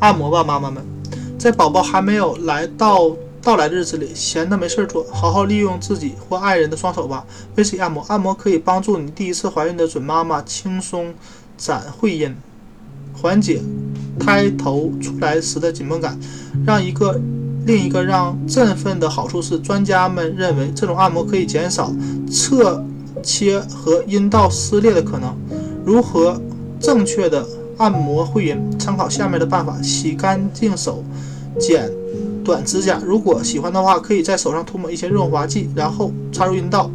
[0.00, 0.84] 按摩吧，妈妈们，
[1.38, 3.10] 在宝宝还没有来到
[3.42, 7.24] 到来的日子里，闲的没事儿做，好好利用自己或爱人的双手吧，
[7.56, 8.04] 为自己按摩。
[8.08, 11.12] 按摩可以帮助你第一次怀孕的准妈妈轻松
[11.56, 12.32] 展会阴，
[13.12, 13.60] 缓解
[14.20, 16.16] 胎头出来时的紧绷感。
[16.64, 17.20] 让一个
[17.66, 21.92] 另一个让振奋的好处是，专家们认为这种按摩可以减少
[22.30, 22.84] 侧
[23.22, 25.36] 切和阴道撕裂的可能。
[25.84, 26.40] 如何
[26.78, 27.44] 正确的？
[27.78, 31.02] 按摩会阴，参考下面的办法：洗干净手，
[31.58, 31.90] 剪
[32.44, 33.00] 短指甲。
[33.04, 36.90] 如果喜欢的话，可以在手上涂抹一些润滑剂，然后插入阴道，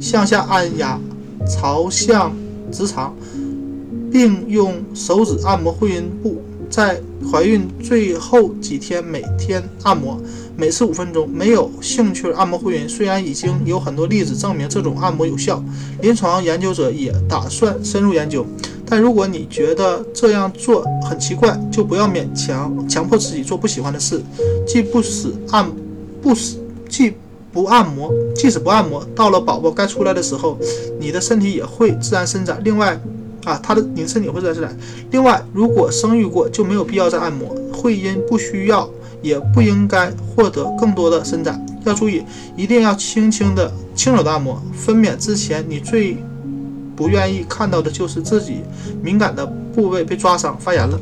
[0.00, 0.98] 向下按压，
[1.48, 2.32] 朝向
[2.72, 3.14] 直肠，
[4.10, 6.42] 并用手指按摩会阴部。
[6.70, 10.18] 在怀孕最后几天，每天按摩，
[10.56, 11.28] 每次五分钟。
[11.30, 15.62] 没有兴趣按摩会阴，虽然已经有很多例子证明这种按摩有效，
[16.00, 18.44] 临床研究者也打算深入研究。
[18.86, 24.22] 但如果你觉得这样做很奇怪，就不要勉强强迫自己做不喜欢的事。
[24.66, 25.66] 既不使按，
[26.20, 26.56] 不使
[26.88, 27.14] 既
[27.52, 30.58] 不按摩，即使不按摩，到了宝宝该出来的时候，
[31.00, 32.60] 你的身体也会自然伸展。
[32.62, 33.00] 另外，
[33.44, 34.76] 啊，他的你的身体会自然伸展。
[35.10, 37.54] 另外，如果生育过，就没有必要再按摩。
[37.72, 38.88] 会阴不需要，
[39.22, 41.64] 也不应该获得更多的伸展。
[41.84, 42.22] 要注意，
[42.56, 44.62] 一定要轻轻的、轻柔的按摩。
[44.72, 46.16] 分娩之前，你最。
[46.96, 48.62] 不愿意看到的就是自己
[49.02, 50.98] 敏感的部位被抓伤、发炎了。